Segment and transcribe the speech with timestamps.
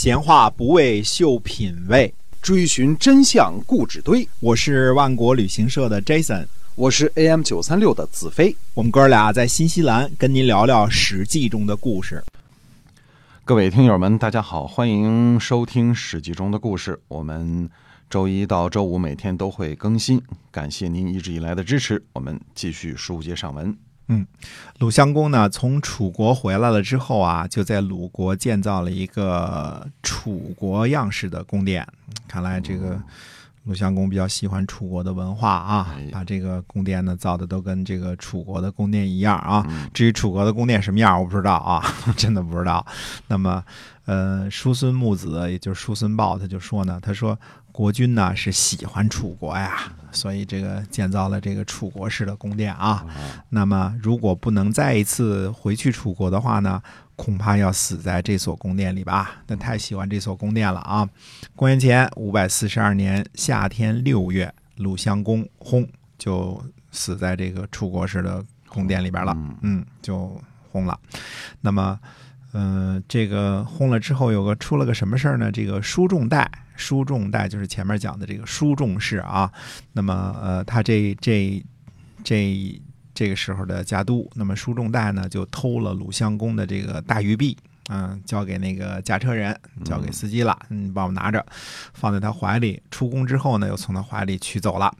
[0.00, 4.28] 闲话不为秀品味，追寻真相固执堆。
[4.38, 8.56] 我是万国旅行社的 Jason，我是 AM 九三六的子飞。
[8.74, 12.22] 我们哥俩在新西兰跟您聊聊《史记》中的故事。
[13.44, 17.00] 各位听友们，大家好，欢迎收听《史记》中的故事。
[17.08, 17.68] 我们
[18.08, 20.22] 周一到周五每天都会更新，
[20.52, 22.00] 感谢您一直以来的支持。
[22.12, 23.76] 我们继续书接上文。
[24.08, 24.26] 嗯，
[24.78, 31.86] 鲁襄公呢，从楚国回来了之后啊，就在鲁国建造了一个楚国样式的宫殿。
[32.26, 32.98] 看来这个
[33.64, 39.66] 鲁襄公比较喜欢楚国的文化啊，把这个宫殿呢造的都跟这个楚国的宫殿一样啊。
[39.92, 41.84] 至于楚国的宫殿什么样，我不知道啊，
[42.16, 42.84] 真的不知道。
[43.26, 43.62] 那么，
[44.06, 47.38] 呃，叔孙木子，也就是叔孙豹，他就说呢，他说。
[47.78, 53.06] 国君呢是喜欢楚国呀，所以这个建造了这个楚国式的宫殿啊。
[53.50, 56.82] 那么如果不能再一次回去楚国的话呢，
[57.14, 59.30] 恐怕要死在这所宫殿里吧？
[59.46, 61.08] 那太喜欢这所宫殿了啊！
[61.54, 69.32] 公元前五百四十二年夏天六月，鲁襄公轰就死在这个楚国式的宫殿里边了。
[69.62, 70.36] 嗯，就
[70.72, 70.98] 轰了。
[71.60, 71.96] 那么。
[72.54, 75.52] 嗯，这个轰了之后，有个出了个什么事儿呢？
[75.52, 79.52] 这个叔仲代，书仲代就是前面讲的这个书仲氏啊。
[79.92, 81.62] 那么，呃，他这这
[82.24, 82.80] 这
[83.12, 87.54] 这个时候的家督，那么书仲代呢，就偷了鲁襄公的这个大玉璧，
[87.90, 91.44] 嗯，交给那个驾车人，交给司机了，你帮我拿着，
[91.92, 92.82] 放在他怀里。
[92.90, 94.90] 出宫之后呢，又从他怀里取走了。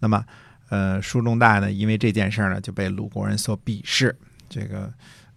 [0.00, 0.24] 那么，
[0.68, 4.14] 呃，书仲代呢，因为这件事呢，就被鲁国人所鄙视。
[4.50, 4.92] 这个。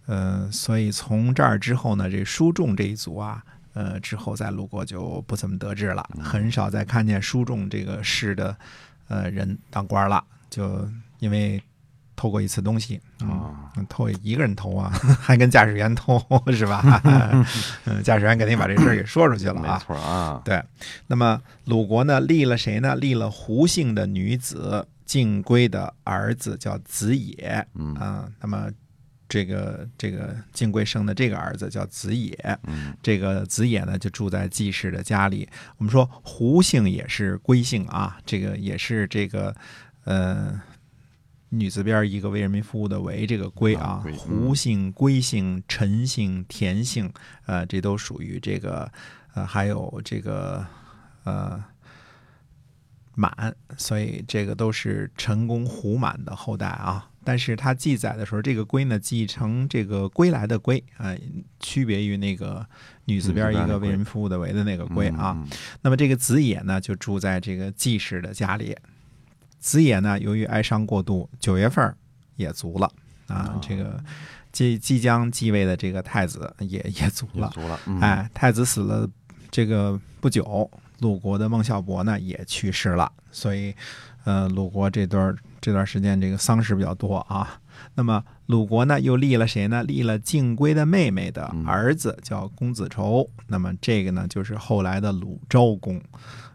[0.06, 3.40] 呃，所以从这儿之后呢，这书仲这一族啊，
[3.74, 8.56] 呃，之后在鲁国就不怎么得志了，很少再看见书中这个事的
[9.08, 10.88] 呃人当官了，就
[11.20, 11.62] 因为
[12.14, 17.00] 偷过一次东西啊，偷一个人偷啊， 还跟驾驶员偷是吧？
[17.86, 19.78] 嗯，驾驶员肯定把这事儿给说出去了啊。
[19.78, 20.62] 没错啊，对。
[21.06, 22.94] 那么鲁国呢，立了谁呢？
[22.94, 28.68] 立了胡姓的女子晋归的儿子叫子野，嗯啊，那么。
[29.32, 32.36] 这个这个晋贵生的这个儿子叫子野，
[33.02, 35.48] 这个子野呢就住在季氏的家里。
[35.78, 39.56] 我们说胡姓也是归姓啊，这个也是这个
[40.04, 40.60] 呃
[41.48, 47.10] 女字边一个为人民服务的为这个归啊，胡姓、归姓、陈姓、田姓，
[47.46, 48.92] 呃，这都属于这个
[49.32, 50.62] 呃，还有这个
[51.24, 51.64] 呃
[53.14, 57.08] 满，所以这个都是陈公胡满的后代啊。
[57.24, 61.14] 但是它记载的时候，这个“归”呢，继承这个“归来”的“归”啊，
[61.60, 62.66] 区别于那个
[63.04, 65.36] 女字边一个为人服务的“为”的那个“归”啊。
[65.82, 68.76] 那么这个子野呢，就住在这个季氏的家里。
[69.60, 71.94] 子野呢，由于哀伤过度，九月份
[72.34, 72.90] 也卒了
[73.28, 73.56] 啊。
[73.62, 74.02] 这个
[74.50, 77.52] 即即将继位的这个太子也 也卒了。
[78.00, 79.08] 哎，太子死了，
[79.50, 80.68] 这个不久，
[80.98, 83.12] 鲁国的孟孝伯呢也去世了。
[83.30, 83.72] 所以，
[84.24, 85.32] 呃，鲁国这段。
[85.62, 87.60] 这段时间这个丧事比较多啊，
[87.94, 89.82] 那么鲁国呢又立了谁呢？
[89.84, 96.00] 立了晋归的妹妹的儿子叫公子仇，那么这个呢就是后来的鲁昭公。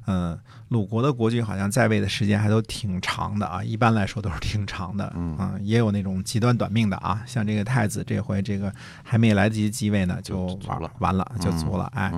[0.10, 0.40] 嗯，
[0.70, 5.12] 鲁国的国君好像在位的时间还都挺长的啊，一般来说都是挺长的。
[5.18, 8.74] 嗯，也有那种极端短命的啊，像这个太子这回这个
[9.04, 11.92] 还没来得及继位呢，就完了，完了就足了。
[11.94, 12.10] 哎，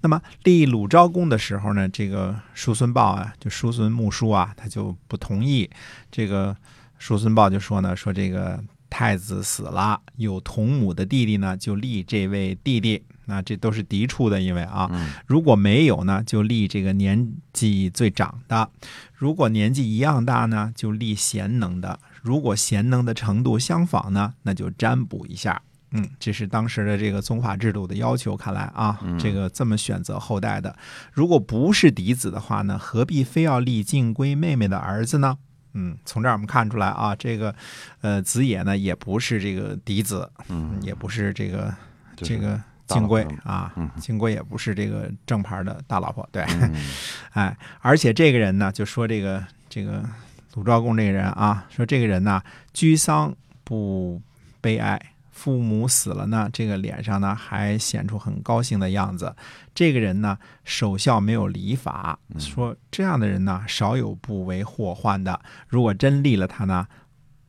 [0.00, 5.68] 那么立鲁昭公的时候呢，这个叔孙豹啊，就叔孙穆叔啊，他就不同意。
[6.10, 6.56] 这个
[6.98, 13.02] 叔孙豹就说呢，说这个太子死了，有同母的弟弟呢，就立这位弟弟。
[13.28, 14.88] 那这都是嫡出的，因为啊，
[15.26, 18.70] 如果没有呢，就立这个年纪最长的；
[19.12, 25.60] 如果年纪一样大呢，就立贤能的；如果贤能的程度相仿呢，那就占卜一下。
[25.90, 28.36] 嗯，这是当时的这个宗法制度的要求。
[28.36, 30.76] 看来啊，这个这么选择后代的，
[31.12, 35.38] 如果不是嫡子的话呢，何必非要立晋归妹妹的儿子呢？
[35.76, 37.54] 嗯，从这儿我们看出来啊，这个
[38.00, 41.72] 呃子野呢也不是这个嫡子，嗯，也不是这个
[42.16, 42.60] 这个。
[42.88, 46.46] 金龟啊，金龟也不是这个正牌的大老婆，对，
[47.34, 50.08] 哎，而且这个人呢，就说这个这个
[50.54, 52.40] 鲁昭公这个人啊，说这个人呢，
[52.72, 53.34] 居丧
[53.64, 54.22] 不
[54.60, 55.02] 悲哀，
[55.36, 59.36] 父母死了呢，这个脸上呢还显出很高兴的样子。
[59.74, 65.38] 这个人呢，守孝没有礼法，说这样的人呢，少有不为祸患的。
[65.68, 66.88] 如果真立了他呢，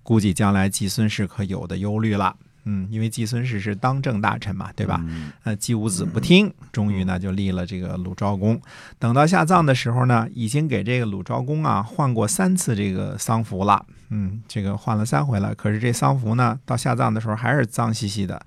[0.03, 2.35] 估计将来季孙氏可有的忧虑了。
[2.69, 5.01] 嗯，因为季孙氏是当政大臣嘛，对吧？
[5.45, 8.59] 呃，季武子不听，终于呢就立了这个鲁昭公。
[8.99, 13.85] 等到下葬的时候呢，已经给这个鲁昭公啊换过三次这个丧服了。
[14.09, 15.55] 嗯，这个换了三回了。
[15.55, 18.45] 可是这丧服呢，到下葬的时候还是脏兮兮的。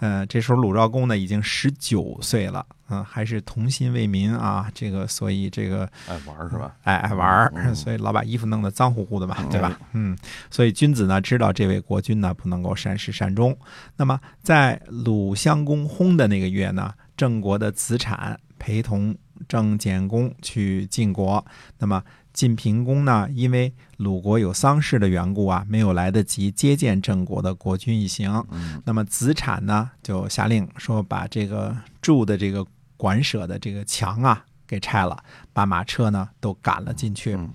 [0.00, 6.74] 嗯，这时候鲁昭公呢已经十九岁了嗯，还是童心为民啊，这个所以这个爱玩是吧？
[6.82, 9.80] 爱爱玩，嗯所以老把衣服弄得脏乎乎的嘛，嗯对吧？
[9.92, 10.16] 嗯，
[10.50, 13.56] 所以君子呢知道这位国君呢不能够善始善终。
[13.96, 19.16] 那么在鲁襄公薨的那个月呢，郑国的子产陪同
[19.48, 21.44] 郑简公去晋国。
[21.78, 22.02] 那么
[22.32, 28.44] 晋平公呢，因为鲁国有丧事的缘故啊，没有来得及接见郑国的国君一行。
[28.50, 32.66] 嗯那么子产呢，就下令说把这个住的这个
[32.98, 35.16] 馆舍的这个墙啊给拆了，
[35.54, 37.34] 把马车呢都赶了进去。
[37.34, 37.48] 嗯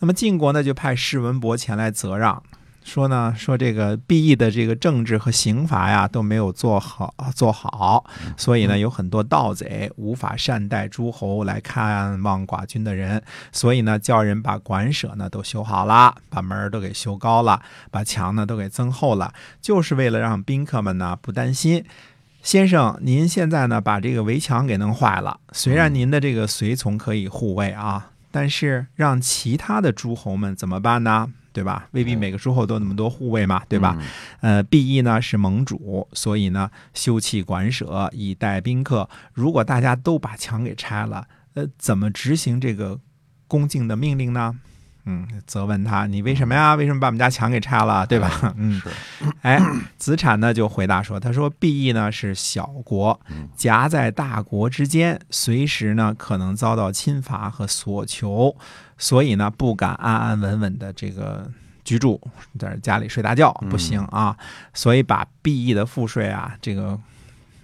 [0.00, 2.42] 那么晋国呢就派士文伯前来责让，
[2.82, 8.04] 说呢说这个毕义的这个政治和刑罚呀都没有做好做好，
[8.36, 19.32] 所以呢有很多盗贼无法善待诸侯来看望寡君的人，所以呢叫人把馆舍呢都修好了，把门儿都给修高了，把墙呢都给增厚了，
[19.62, 21.82] 就是为了让宾客们呢不担心。
[22.44, 31.32] 先生，您现在呢把这个围墙给弄坏了，虽然您的这个随从可以护卫啊，但是让其他的诸侯们怎么办呢？
[31.54, 31.88] 对吧？
[31.92, 33.96] 未必每个诸侯都那么多护卫嘛，对吧？？
[34.42, 39.08] 呃，毕义呢是盟主，所以呢修葺馆舍以待宾客。
[39.32, 43.00] 如果大家都把墙给拆了，呃，怎么执行这个
[43.48, 44.54] 恭敬的命令呢？
[45.06, 46.74] 嗯，责问他，你为什么呀？
[46.74, 48.06] 为什么把我们家墙给拆了？
[48.06, 48.54] 对吧？
[48.56, 48.88] 嗯，是，
[49.42, 49.60] 哎，
[49.98, 58.56] 子产呢就回答说：“他说毕义呢是小国嗯，夹在大国之间，随时呢可能遭到侵伐和索求，
[58.96, 61.50] 所以呢不敢安安稳稳的这个
[61.84, 62.20] 居住，
[62.58, 64.34] 在家里睡大觉不行啊，
[64.72, 66.98] 所以把毕义的赋税啊，这个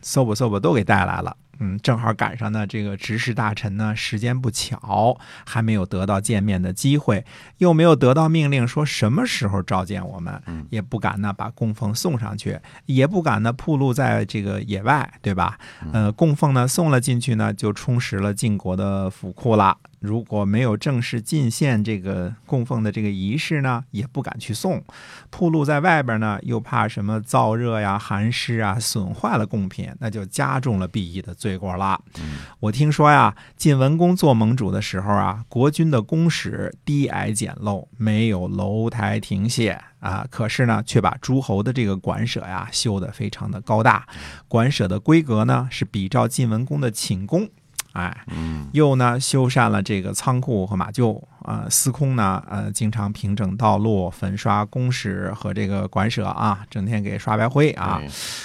[0.02, 5.16] 搜吧搜吧都给带来了。”嗯，正好赶上呢，这个执事大臣呢，时间不巧，
[5.46, 7.24] 还没有得到见面的机会，
[7.58, 15.58] 又没有得到命令说什么时候召见我们，嗯也不敢呢把供奉送上去，也不敢呢铺路在这个野外，对吧？
[15.92, 19.76] 呃，供奉呢送了进去呢，就充实了晋国的府库了。
[20.00, 24.82] 如果没有正式进献这个供奉的这个仪式呢，也不敢去送。
[25.28, 32.02] 铺路在外边呢，又怕什么燥热呀、寒湿啊损坏了贡品，那就加重了毕义的罪过了。
[32.60, 44.06] 我听说呀，晋文公做盟主的时候啊，国君的宫室低矮简陋，没有楼台亭榭啊，可是呢，却把诸侯的这个馆舍呀修得非常的高大，
[44.48, 47.46] 馆舍的规格呢是比照晋文公的寝宫。
[47.92, 58.00] 哎，嗯又呢修缮了这个仓库和马厩啊、司空呢呃经常平整道路、粉刷宫室和这个馆舍啊，整天给刷白灰啊。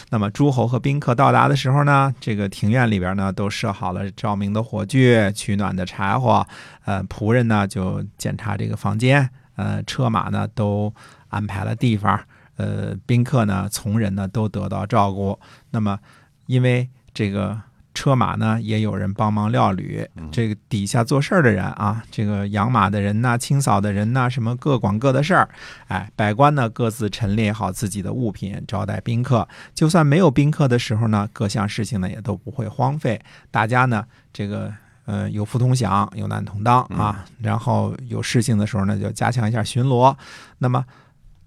[0.09, 6.47] 那么诸侯和宾客到达的时候呢，这个庭院里边呢都设好了照明的火炬、取暖的柴火，
[6.85, 10.91] 呃，仆人呢就检查这个房间，呃，车马呢都
[11.27, 12.19] 安排了地方，
[12.55, 15.37] 呃，宾客呢、从人呢都得到照顾。
[15.69, 15.99] 那么
[16.47, 17.61] 因为这个。
[18.05, 20.07] 车马呢，也有人帮忙料理。
[20.31, 25.49] 这个底下做事儿的人啊，这个养马的人呐、清扫的人呐、什么各管各的事儿。
[25.87, 29.47] 哎，百官呢各自陈列好自己的物品，招待宾客。
[29.73, 33.19] 就算没有宾客的时候呢，各项事情呢也都不会荒废。
[33.49, 34.71] 大家呢，这个
[35.05, 37.25] 呃有福同享，有难同当啊。
[37.41, 40.15] 然后有事情的时候呢，就加强一下巡逻。
[40.59, 40.85] 那么。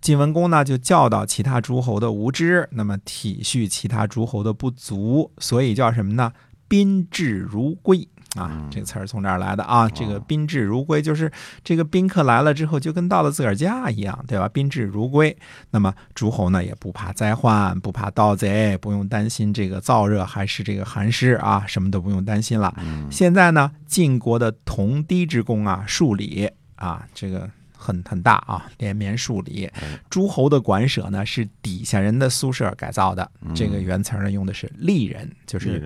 [0.00, 6.32] 晋文公呢，就教导其他诸侯的无知，那么体恤其他诸侯的不足，所以叫什么呢？
[6.68, 8.06] 宾至如归
[8.36, 9.88] 啊，这个词儿从这儿来的啊。
[9.88, 11.32] 这个宾至如归，就是
[11.64, 14.48] 这个宾客来了之后，就跟到了自个儿家一样，对吧？
[14.48, 15.36] 宾至如归。
[15.70, 22.72] 那么诸侯呢，也不怕灾患，不怕盗贼，不用担心这个燥热还是这个寒湿啊，什么都不用担心了。
[23.10, 27.50] 现在呢，晋国的同堤之功啊，数里啊，这个。
[27.78, 29.70] 很很大啊，连绵数里。
[30.10, 35.82] 诸侯的馆舍呢是底下人的宿舍改造的，这个原词呢用的是吏人，就是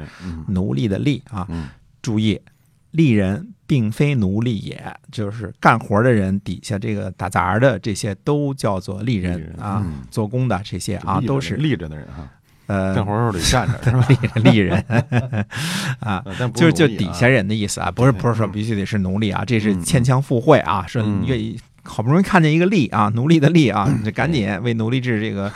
[0.48, 1.46] 奴隶的隶啊。
[1.50, 1.68] 嗯
[2.00, 2.40] 注意，
[2.92, 4.82] 吏人并非奴隶也，
[5.12, 12.28] 就是干活的人底下这个打杂的这些都叫做吏人啊嗯，做工的这些啊都是立着的人哈，
[12.66, 14.04] 呃干活时候得站着 是吧？
[14.40, 14.84] 吏人
[16.00, 16.24] 啊。
[16.54, 25.52] 就是就底下人的意思啊，不是不是说必须得是奴隶啊，这是牵强附会啊，说嗯愿意好不容易看见一个吏啊，奴隶的吏啊，你这赶紧为奴隶制这个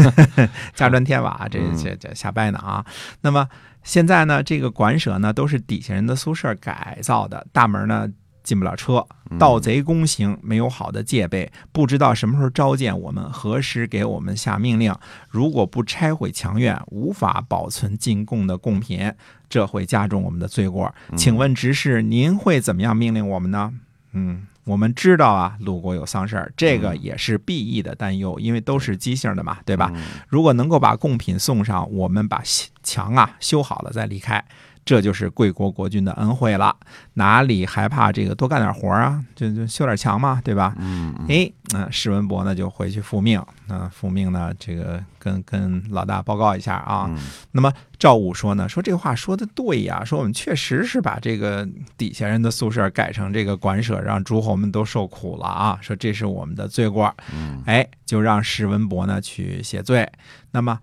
[0.74, 2.84] 加砖添瓦，这这这瞎掰呢啊。
[3.20, 3.48] 那么
[3.82, 8.08] 现在呢，这个馆舍呢都是底下人的宿舍改造的，大门呢
[8.42, 9.06] 进不了车，
[9.38, 14.94] 盗贼攻行，没有好的戒备，不知道什么时候召见我们，何时给我们下命令。
[15.28, 19.12] 如果不拆毁墙院，无法保存进贡的贡品，
[19.50, 20.94] 这会加重我们的罪过。
[21.14, 23.74] 请问执事，您会怎么样命令我们呢？
[24.12, 29.90] 嗯，我们知道啊，鲁国有丧事儿，这个也是必义的担忧，因为都是畸形的嘛，对吧？
[30.28, 32.42] 如果能够把贡品送上，我们把
[32.82, 34.44] 墙啊修好了再离开。
[34.88, 36.74] 这就是贵国国君的恩惠了，
[37.12, 39.22] 哪里还怕这个多干点活啊？
[39.36, 40.74] 就就修点墙嘛，对吧？
[40.78, 47.04] 嗯嗯哎，那、史文博呢就回去复命，那、复命呢，这个跟跟老大报告一下啊。
[47.06, 47.18] 嗯
[47.52, 51.68] 那么赵武说呢，说这话说的对呀，说我们确实是把这个
[51.98, 57.14] 底下人的宿舍改成这个馆舍，让诸侯们都受苦了啊，说这是我们的罪过。
[57.34, 60.10] 嗯哎，就让史文博呢去谢罪。
[60.52, 60.78] 那么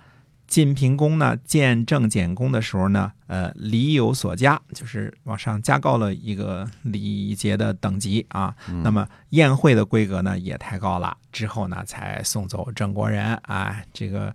[0.48, 8.56] 晋平公呢见郑简公的时候呢，呃，礼有所加，就是往上加高了一个礼节的等级啊。
[8.84, 13.36] 那么宴会的规格呢也抬高了，之后呢才送走郑国人。
[13.44, 14.34] 啊，这个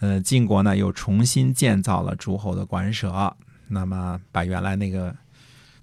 [0.00, 3.34] 呃晋国呢又重新建造了诸侯的馆舍，
[3.68, 5.14] 那么把原来那个。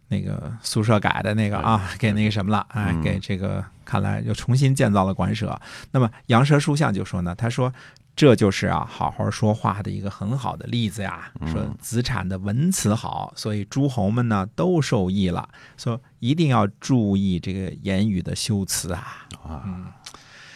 [0.10, 5.60] 那个宿舍改的那个啊，给那个什么了，哎，嗯给这个看来又重新建造了馆舍。
[5.90, 7.74] 那么杨蛇书相就说呢，他说
[8.16, 11.32] 这就是啊好好说话的一个很好的例子呀。
[11.48, 15.50] 说子产的文辞好，所以诸侯们呢都受益了。
[15.78, 19.28] 说一定要注意这个言语的修辞啊。
[19.44, 19.96] 啊，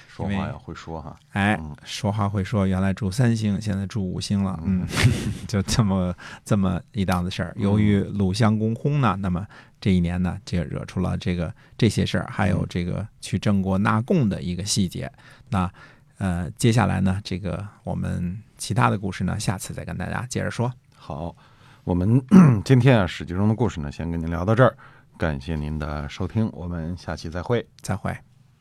[0.07, 1.17] 说话要会说哈。
[1.31, 4.85] 哎，说话会说，原来住三星，现在住五星了，嗯，
[5.47, 6.13] 就这么
[6.45, 7.53] 这么一档子事儿。
[7.57, 9.45] 由于鲁襄公薨呢，那么
[9.81, 15.11] 这一年呢，这惹出了这个这些事儿，还有这个去郑国纳贡的一个细节。
[15.49, 15.71] 那
[16.17, 20.71] 呃，接下来呢，这个我们其他的故事呢，下次再跟大家接着说。
[20.95, 21.35] 好，
[21.83, 22.21] 我们
[22.65, 24.75] 今天啊《史记》中的故事呢，先跟您聊到这儿，
[25.17, 27.67] 感谢您的收听，我们下期再会。
[27.81, 28.26] 再会。